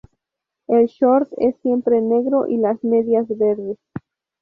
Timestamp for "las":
2.57-2.83